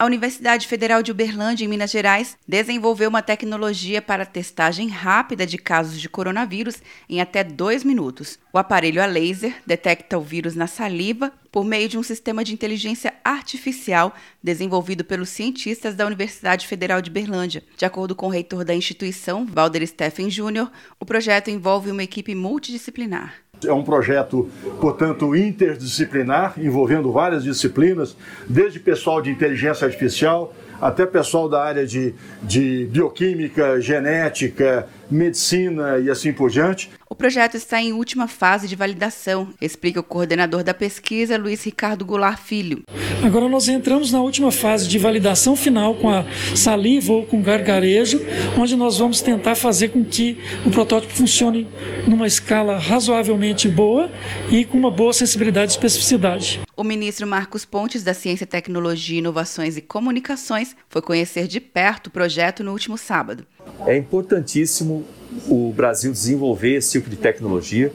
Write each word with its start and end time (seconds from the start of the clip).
A 0.00 0.06
Universidade 0.06 0.66
Federal 0.66 1.02
de 1.02 1.10
Uberlândia, 1.10 1.66
em 1.66 1.68
Minas 1.68 1.90
Gerais, 1.90 2.34
desenvolveu 2.48 3.10
uma 3.10 3.20
tecnologia 3.20 4.00
para 4.00 4.24
testagem 4.24 4.88
rápida 4.88 5.46
de 5.46 5.58
casos 5.58 6.00
de 6.00 6.08
coronavírus 6.08 6.76
em 7.06 7.20
até 7.20 7.44
dois 7.44 7.84
minutos. 7.84 8.38
O 8.50 8.56
aparelho 8.56 9.02
a 9.02 9.04
laser 9.04 9.56
detecta 9.66 10.16
o 10.16 10.22
vírus 10.22 10.56
na 10.56 10.66
saliva 10.66 11.30
por 11.52 11.66
meio 11.66 11.86
de 11.86 11.98
um 11.98 12.02
sistema 12.02 12.42
de 12.42 12.54
inteligência 12.54 13.12
artificial 13.22 14.14
desenvolvido 14.42 15.04
pelos 15.04 15.28
cientistas 15.28 15.94
da 15.94 16.06
Universidade 16.06 16.66
Federal 16.66 17.02
de 17.02 17.10
Berlândia. 17.10 17.62
De 17.76 17.84
acordo 17.84 18.16
com 18.16 18.28
o 18.28 18.30
reitor 18.30 18.64
da 18.64 18.74
instituição, 18.74 19.44
Valder 19.44 19.86
Steffen 19.86 20.28
Jr., 20.28 20.70
o 20.98 21.04
projeto 21.04 21.50
envolve 21.50 21.90
uma 21.90 22.02
equipe 22.02 22.34
multidisciplinar. 22.34 23.34
É 23.66 23.72
um 23.72 23.82
projeto, 23.82 24.48
portanto, 24.80 25.34
interdisciplinar, 25.36 26.54
envolvendo 26.58 27.12
várias 27.12 27.44
disciplinas, 27.44 28.16
desde 28.48 28.80
pessoal 28.80 29.20
de 29.20 29.30
inteligência 29.30 29.86
artificial 29.86 30.54
até 30.80 31.04
pessoal 31.04 31.48
da 31.48 31.62
área 31.62 31.86
de, 31.86 32.14
de 32.42 32.86
bioquímica, 32.90 33.80
genética, 33.80 34.88
medicina 35.10 35.98
e 35.98 36.08
assim 36.08 36.32
por 36.32 36.48
diante. 36.48 36.90
O 37.12 37.14
projeto 37.16 37.56
está 37.56 37.82
em 37.82 37.92
última 37.92 38.28
fase 38.28 38.68
de 38.68 38.76
validação, 38.76 39.48
explica 39.60 39.98
o 39.98 40.02
coordenador 40.02 40.62
da 40.62 40.72
pesquisa, 40.72 41.36
Luiz 41.36 41.64
Ricardo 41.64 42.04
Goulart 42.04 42.38
Filho. 42.38 42.84
Agora 43.24 43.48
nós 43.48 43.68
entramos 43.68 44.12
na 44.12 44.20
última 44.20 44.52
fase 44.52 44.86
de 44.86 44.96
validação 44.96 45.56
final 45.56 45.96
com 45.96 46.08
a 46.08 46.24
saliva 46.54 47.12
ou 47.12 47.26
com 47.26 47.42
gargarejo, 47.42 48.20
onde 48.56 48.76
nós 48.76 48.98
vamos 48.98 49.20
tentar 49.20 49.56
fazer 49.56 49.88
com 49.88 50.04
que 50.04 50.38
o 50.64 50.70
protótipo 50.70 51.12
funcione 51.12 51.66
numa 52.06 52.28
escala 52.28 52.78
razoavelmente 52.78 53.68
boa 53.68 54.08
e 54.48 54.64
com 54.64 54.78
uma 54.78 54.90
boa 54.90 55.12
sensibilidade 55.12 55.72
e 55.72 55.74
especificidade. 55.74 56.60
O 56.76 56.84
ministro 56.84 57.26
Marcos 57.26 57.64
Pontes, 57.64 58.04
da 58.04 58.14
Ciência, 58.14 58.46
Tecnologia, 58.46 59.18
Inovações 59.18 59.76
e 59.76 59.80
Comunicações, 59.80 60.76
foi 60.88 61.02
conhecer 61.02 61.48
de 61.48 61.58
perto 61.58 62.06
o 62.06 62.10
projeto 62.10 62.62
no 62.62 62.70
último 62.70 62.96
sábado. 62.96 63.44
É 63.84 63.96
importantíssimo 63.96 65.04
o 65.48 65.72
Brasil 65.74 66.12
desenvolver 66.12 66.76
esse 66.76 66.92
tipo 66.92 67.10
de 67.10 67.16
tecnologia. 67.16 67.92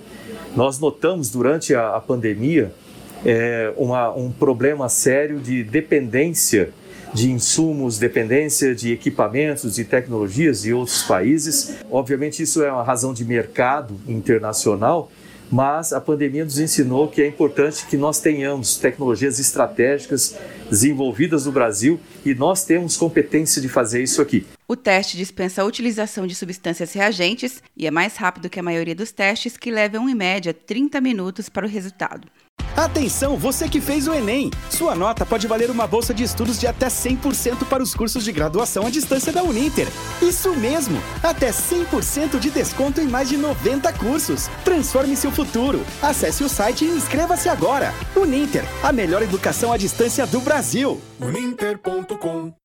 Nós 0.55 0.79
notamos 0.79 1.29
durante 1.29 1.75
a, 1.75 1.95
a 1.95 1.99
pandemia 1.99 2.71
é, 3.25 3.73
uma, 3.75 4.13
um 4.13 4.31
problema 4.31 4.87
sério 4.87 5.39
de 5.39 5.63
dependência 5.63 6.69
de 7.13 7.31
insumos, 7.31 7.97
dependência 7.97 8.75
de 8.75 8.91
equipamentos 8.91 9.79
e 9.79 9.85
tecnologias 9.85 10.63
de 10.63 10.73
outros 10.73 11.01
países. 11.03 11.75
Obviamente, 11.89 12.43
isso 12.43 12.61
é 12.61 12.69
uma 12.69 12.83
razão 12.83 13.13
de 13.13 13.23
mercado 13.23 13.95
internacional, 14.05 15.09
mas 15.49 15.93
a 15.93 16.01
pandemia 16.01 16.43
nos 16.43 16.59
ensinou 16.59 17.07
que 17.07 17.21
é 17.21 17.27
importante 17.27 17.85
que 17.85 17.95
nós 17.95 18.19
tenhamos 18.19 18.75
tecnologias 18.77 19.39
estratégicas 19.39 20.35
desenvolvidas 20.69 21.45
no 21.45 21.53
Brasil 21.53 21.99
e 22.25 22.35
nós 22.35 22.65
temos 22.65 22.97
competência 22.97 23.61
de 23.61 23.69
fazer 23.69 24.03
isso 24.03 24.21
aqui. 24.21 24.45
O 24.67 24.75
teste 24.75 25.15
dispensa 25.15 25.61
a 25.61 25.65
utilização 25.65 26.25
de 26.25 26.33
substâncias 26.33 26.91
reagentes 26.93 27.61
e 27.77 27.85
é 27.85 27.91
mais 27.91 28.15
rápido 28.15 28.49
que 28.49 28.59
a 28.59 28.63
maioria 28.63 28.95
dos 28.95 29.11
testes, 29.11 29.57
que 29.57 29.69
levam 29.69 30.09
em 30.09 30.15
média 30.15 30.53
30 30.53 30.99
minutos 30.99 31.49
para 31.49 31.67
o 31.67 31.69
resultado. 31.69 32.27
Atenção, 32.75 33.37
você 33.37 33.69
que 33.69 33.79
fez 33.79 34.07
o 34.07 34.13
Enem! 34.13 34.51
Sua 34.69 34.95
nota 34.95 35.25
pode 35.25 35.47
valer 35.47 35.69
uma 35.69 35.87
bolsa 35.87 36.13
de 36.13 36.23
estudos 36.23 36.59
de 36.59 36.67
até 36.67 36.87
100% 36.87 37.65
para 37.69 37.81
os 37.81 37.93
cursos 37.93 38.23
de 38.25 38.31
graduação 38.31 38.87
à 38.87 38.89
distância 38.89 39.31
da 39.31 39.43
Uninter. 39.43 39.87
Isso 40.21 40.53
mesmo! 40.55 41.01
Até 41.23 41.51
100% 41.51 42.39
de 42.39 42.49
desconto 42.49 42.99
em 42.99 43.07
mais 43.07 43.29
de 43.29 43.37
90 43.37 43.93
cursos. 43.93 44.47
Transforme 44.65 45.15
seu 45.15 45.31
futuro. 45.31 45.85
Acesse 46.01 46.43
o 46.43 46.49
site 46.49 46.83
e 46.83 46.89
inscreva-se 46.89 47.47
agora. 47.47 47.93
Uninter, 48.15 48.65
a 48.83 48.91
melhor 48.91 49.21
educação 49.21 49.71
à 49.71 49.77
distância 49.77 50.25
do 50.25 50.41
Brasil. 50.41 50.99
Uninter.com 51.21 52.64